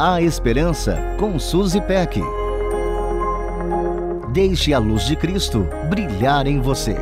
[0.00, 2.20] A Esperança com Suzy Peck.
[4.32, 6.94] Deixe a luz de Cristo brilhar em você.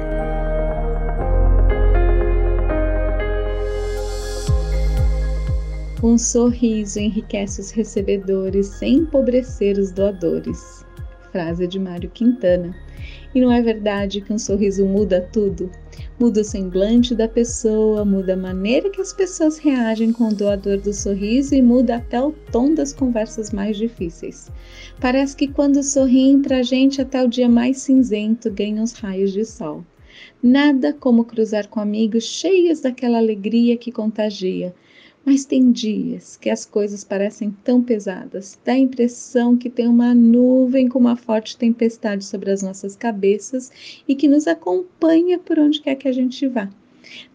[6.02, 10.82] Um sorriso enriquece os recebedores sem empobrecer os doadores.
[11.30, 12.74] Frase de Mário Quintana.
[13.34, 15.70] E não é verdade que um sorriso muda tudo?
[16.18, 20.78] Muda o semblante da pessoa, muda a maneira que as pessoas reagem com o doador
[20.78, 24.50] do sorriso e muda até o tom das conversas mais difíceis.
[24.98, 29.44] Parece que quando sorriem pra gente até o dia mais cinzento ganha os raios de
[29.44, 29.84] sol.
[30.42, 34.74] Nada como cruzar com amigos cheios daquela alegria que contagia
[35.26, 40.14] mas tem dias que as coisas parecem tão pesadas, dá a impressão que tem uma
[40.14, 43.72] nuvem com uma forte tempestade sobre as nossas cabeças
[44.06, 46.70] e que nos acompanha por onde quer que a gente vá.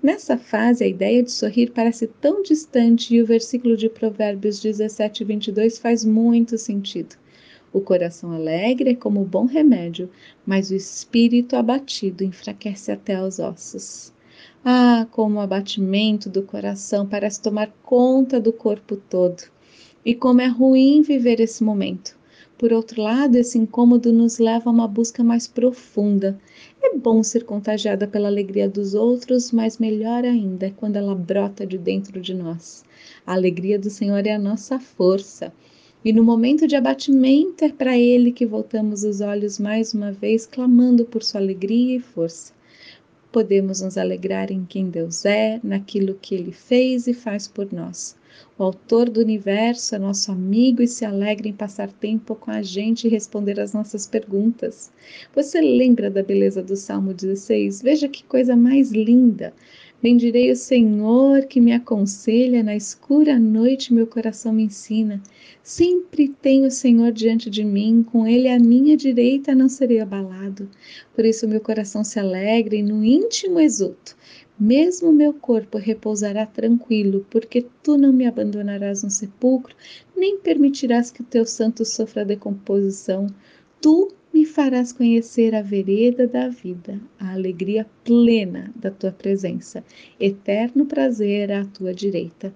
[0.01, 5.25] Nessa fase, a ideia de sorrir parece tão distante e o versículo de Provérbios 17,
[5.25, 7.17] 22 faz muito sentido.
[7.73, 10.09] O coração alegre é como bom remédio,
[10.45, 14.13] mas o espírito abatido enfraquece até os ossos.
[14.63, 19.41] Ah, como o abatimento do coração parece tomar conta do corpo todo.
[20.05, 22.15] E como é ruim viver esse momento.
[22.59, 26.39] Por outro lado, esse incômodo nos leva a uma busca mais profunda.
[26.79, 31.65] É bom ser contagiada pela alegria dos outros, mas melhor ainda é quando ela brota
[31.65, 32.85] de dentro de nós.
[33.25, 35.51] A alegria do Senhor é a nossa força.
[36.05, 40.45] E no momento de abatimento é para Ele que voltamos os olhos mais uma vez,
[40.45, 42.53] clamando por sua alegria e força
[43.31, 48.15] podemos nos alegrar em quem Deus é, naquilo que Ele fez e faz por nós.
[48.57, 52.61] O Autor do universo é nosso amigo e se alegra em passar tempo com a
[52.61, 54.91] gente e responder às nossas perguntas.
[55.33, 57.81] Você lembra da beleza do Salmo 16?
[57.81, 59.53] Veja que coisa mais linda!
[60.01, 65.21] Bendirei o Senhor que me aconselha, na escura noite meu coração me ensina.
[65.61, 70.67] Sempre tenho o Senhor diante de mim, com Ele à minha direita não serei abalado.
[71.13, 74.17] Por isso meu coração se alegra e no íntimo exulto.
[74.59, 79.75] Mesmo meu corpo repousará tranquilo, porque tu não me abandonarás no sepulcro,
[80.17, 83.27] nem permitirás que o teu santo sofra decomposição.
[83.79, 89.83] Tu me farás conhecer a vereda da vida, a alegria plena da tua presença,
[90.19, 92.51] eterno prazer à tua direita.